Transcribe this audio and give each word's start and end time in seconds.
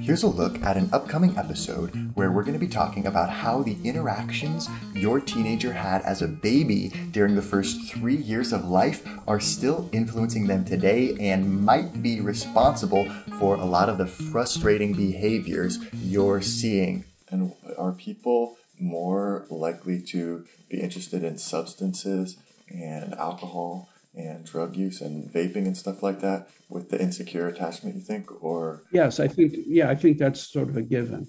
Here's 0.00 0.22
a 0.22 0.28
look 0.28 0.62
at 0.62 0.76
an 0.76 0.88
upcoming 0.92 1.36
episode 1.36 2.14
where 2.14 2.30
we're 2.30 2.44
going 2.44 2.58
to 2.58 2.64
be 2.64 2.68
talking 2.68 3.06
about 3.06 3.30
how 3.30 3.62
the 3.62 3.76
interactions 3.82 4.68
your 4.94 5.20
teenager 5.20 5.72
had 5.72 6.02
as 6.02 6.22
a 6.22 6.28
baby 6.28 6.92
during 7.10 7.34
the 7.34 7.42
first 7.42 7.92
three 7.92 8.16
years 8.16 8.52
of 8.52 8.64
life 8.64 9.06
are 9.26 9.40
still 9.40 9.88
influencing 9.92 10.46
them 10.46 10.64
today 10.64 11.16
and 11.18 11.64
might 11.64 12.02
be 12.02 12.20
responsible 12.20 13.08
for 13.38 13.56
a 13.56 13.64
lot 13.64 13.88
of 13.88 13.98
the 13.98 14.06
frustrating 14.06 14.92
behaviors 14.92 15.78
you're 15.92 16.42
seeing. 16.42 17.04
And 17.30 17.52
are 17.76 17.92
people 17.92 18.56
more 18.78 19.46
likely 19.50 20.00
to 20.02 20.44
be 20.68 20.80
interested 20.80 21.24
in 21.24 21.38
substances 21.38 22.36
and 22.70 23.14
alcohol 23.14 23.88
and 24.16 24.44
drug 24.44 24.76
use 24.76 25.00
and 25.00 25.30
vaping 25.30 25.66
and 25.66 25.76
stuff 25.76 26.02
like 26.02 26.20
that 26.20 26.48
with 26.68 26.90
the 26.90 27.00
insecure 27.00 27.48
attachment 27.48 27.94
you 27.94 28.00
think 28.00 28.42
or 28.42 28.82
yes 28.92 29.20
i 29.20 29.28
think 29.28 29.54
yeah 29.66 29.88
i 29.88 29.94
think 29.94 30.18
that's 30.18 30.50
sort 30.50 30.68
of 30.68 30.76
a 30.76 30.82
given 30.82 31.26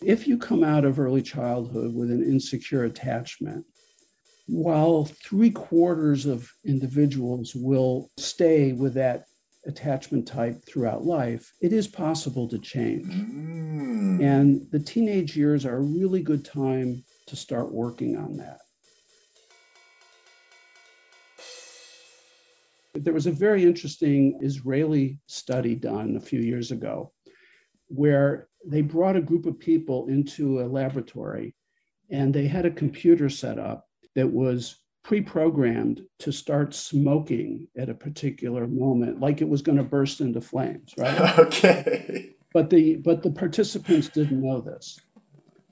if 0.00 0.28
you 0.28 0.38
come 0.38 0.62
out 0.62 0.84
of 0.84 1.00
early 1.00 1.22
childhood 1.22 1.94
with 1.94 2.10
an 2.10 2.22
insecure 2.22 2.84
attachment 2.84 3.64
while 4.48 5.04
three 5.04 5.50
quarters 5.50 6.24
of 6.24 6.50
individuals 6.64 7.54
will 7.54 8.10
stay 8.16 8.72
with 8.72 8.94
that 8.94 9.24
attachment 9.66 10.26
type 10.26 10.64
throughout 10.66 11.04
life, 11.04 11.52
it 11.60 11.72
is 11.72 11.86
possible 11.86 12.48
to 12.48 12.58
change. 12.58 13.06
Mm. 13.06 14.22
And 14.22 14.66
the 14.72 14.80
teenage 14.80 15.36
years 15.36 15.66
are 15.66 15.76
a 15.76 15.82
really 15.82 16.22
good 16.22 16.44
time 16.44 17.04
to 17.26 17.36
start 17.36 17.72
working 17.72 18.16
on 18.16 18.36
that. 18.38 18.60
There 22.98 23.14
was 23.14 23.26
a 23.26 23.32
very 23.32 23.64
interesting 23.64 24.38
Israeli 24.42 25.18
study 25.26 25.74
done 25.74 26.16
a 26.16 26.20
few 26.20 26.40
years 26.40 26.70
ago 26.70 27.12
where 27.88 28.48
they 28.66 28.82
brought 28.82 29.16
a 29.16 29.20
group 29.20 29.46
of 29.46 29.58
people 29.58 30.08
into 30.08 30.60
a 30.60 30.66
laboratory 30.66 31.54
and 32.10 32.34
they 32.34 32.46
had 32.46 32.66
a 32.66 32.70
computer 32.70 33.28
set 33.28 33.58
up 33.58 33.86
that 34.14 34.30
was 34.30 34.80
pre-programmed 35.04 36.02
to 36.18 36.32
start 36.32 36.74
smoking 36.74 37.66
at 37.78 37.88
a 37.88 37.94
particular 37.94 38.66
moment 38.66 39.20
like 39.20 39.40
it 39.40 39.48
was 39.48 39.62
going 39.62 39.78
to 39.78 39.84
burst 39.84 40.20
into 40.20 40.40
flames 40.40 40.92
right? 40.98 41.38
Okay. 41.38 42.34
But 42.52 42.70
the 42.70 42.96
but 42.96 43.22
the 43.22 43.30
participants 43.30 44.08
didn't 44.08 44.42
know 44.42 44.60
this. 44.60 44.98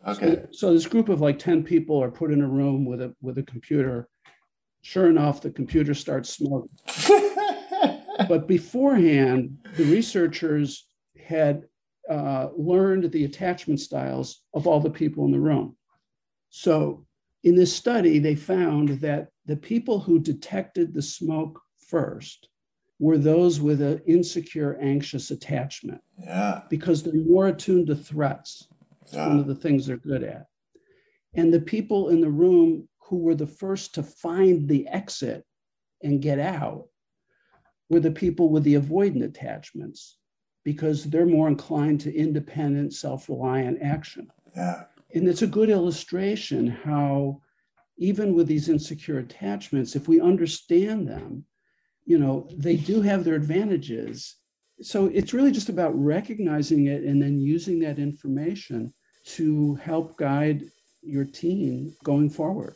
Okay. 0.07 0.35
So, 0.35 0.49
so 0.53 0.73
this 0.73 0.87
group 0.87 1.09
of 1.09 1.21
like 1.21 1.39
10 1.39 1.65
people 1.65 2.03
are 2.03 2.11
put 2.11 2.31
in 2.31 2.43
a 2.43 2.47
room 2.47 2.85
with 2.85 3.01
a 3.01 3.15
with 3.23 3.39
a 3.39 3.43
computer 3.43 4.09
sure 4.87 5.09
enough 5.09 5.41
the 5.41 5.51
computer 5.51 5.95
starts 5.95 6.31
smoking 6.31 6.79
but 8.29 8.47
beforehand 8.47 9.59
the 9.77 9.85
researchers 9.85 10.87
had 11.19 11.65
uh, 12.09 12.49
learned 12.57 13.11
the 13.11 13.25
attachment 13.25 13.81
styles 13.81 14.43
of 14.55 14.67
all 14.67 14.81
the 14.81 14.91
people 14.91 15.25
in 15.25 15.33
the 15.33 15.41
room 15.41 15.77
so 16.51 17.07
in 17.47 17.55
this 17.55 17.73
study, 17.73 18.19
they 18.19 18.35
found 18.35 18.89
that 19.01 19.29
the 19.47 19.57
people 19.57 20.01
who 20.01 20.19
detected 20.19 20.93
the 20.93 21.01
smoke 21.01 21.63
first 21.79 22.49
were 22.99 23.19
those 23.19 23.61
with 23.61 23.81
an 23.81 24.03
insecure, 24.05 24.77
anxious 24.81 25.31
attachment. 25.31 26.01
Yeah. 26.19 26.63
Because 26.69 27.05
they're 27.05 27.15
more 27.15 27.47
attuned 27.47 27.87
to 27.87 27.95
threats. 27.95 28.67
yeah. 29.13 29.29
one 29.29 29.39
of 29.39 29.47
the 29.47 29.55
things 29.55 29.87
they're 29.87 29.97
good 29.97 30.25
at. 30.25 30.47
And 31.35 31.55
the 31.55 31.61
people 31.61 32.09
in 32.09 32.21
the 32.21 32.31
room 32.31 32.89
who 33.07 33.19
were 33.19 33.35
the 33.35 33.47
first 33.47 33.95
to 33.95 34.03
find 34.03 34.69
the 34.69 34.87
exit 34.89 35.45
and 36.03 36.23
get 36.23 36.39
out 36.39 36.87
were 37.89 38.01
the 38.01 38.11
people 38.11 38.51
with 38.51 38.65
the 38.65 38.75
avoidant 38.75 39.25
attachments 39.25 40.19
because 40.65 41.05
they're 41.05 41.27
more 41.27 41.47
inclined 41.47 42.01
to 42.01 42.15
independent, 42.15 42.93
self 42.93 43.29
reliant 43.29 43.81
action. 43.81 44.29
Yeah. 44.57 44.85
And 45.15 45.29
it's 45.29 45.43
a 45.43 45.47
good 45.47 45.71
illustration 45.71 46.67
how, 46.67 47.41
even 47.99 48.35
with 48.35 48.49
these 48.49 48.69
insecure 48.69 49.19
attachments, 49.19 49.95
if 49.95 50.09
we 50.09 50.21
understand 50.21 51.07
them, 51.09 51.45
you 52.05 52.19
know, 52.19 52.49
they 52.57 52.77
do 52.77 53.01
have 53.03 53.23
their 53.23 53.37
advantages. 53.37 54.37
So 54.83 55.07
it's 55.07 55.33
really 55.33 55.53
just 55.53 55.69
about 55.69 55.97
recognizing 55.97 56.87
it 56.87 57.05
and 57.05 57.23
then 57.23 57.39
using 57.39 57.79
that 57.81 57.99
information 57.99 58.93
to 59.37 59.77
help 59.77 60.17
guide 60.19 60.65
your 61.03 61.25
teen 61.25 61.95
going 62.05 62.29
forward. 62.29 62.75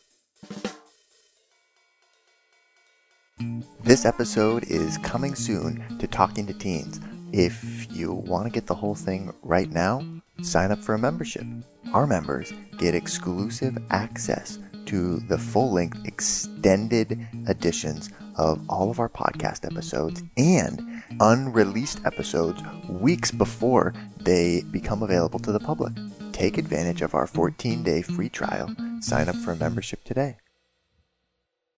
This 3.90 4.04
episode 4.04 4.62
is 4.70 4.98
coming 4.98 5.34
soon 5.34 5.84
to 5.98 6.06
Talking 6.06 6.46
to 6.46 6.54
Teens. 6.54 7.00
If 7.32 7.88
you 7.90 8.12
want 8.12 8.44
to 8.44 8.50
get 8.50 8.68
the 8.68 8.74
whole 8.76 8.94
thing 8.94 9.34
right 9.42 9.68
now, 9.68 10.04
sign 10.42 10.70
up 10.70 10.78
for 10.78 10.94
a 10.94 10.98
membership. 10.98 11.44
Our 11.92 12.06
members 12.06 12.52
get 12.78 12.94
exclusive 12.94 13.76
access 13.90 14.60
to 14.86 15.16
the 15.18 15.36
full 15.36 15.72
length 15.72 15.98
extended 16.04 17.26
editions 17.48 18.10
of 18.36 18.64
all 18.68 18.92
of 18.92 19.00
our 19.00 19.08
podcast 19.08 19.64
episodes 19.64 20.22
and 20.36 21.02
unreleased 21.18 22.00
episodes 22.04 22.62
weeks 22.88 23.32
before 23.32 23.92
they 24.20 24.62
become 24.70 25.02
available 25.02 25.40
to 25.40 25.50
the 25.50 25.58
public. 25.58 25.94
Take 26.30 26.58
advantage 26.58 27.02
of 27.02 27.16
our 27.16 27.26
14 27.26 27.82
day 27.82 28.02
free 28.02 28.28
trial. 28.28 28.72
Sign 29.00 29.28
up 29.28 29.34
for 29.34 29.50
a 29.50 29.56
membership 29.56 30.04
today. 30.04 30.36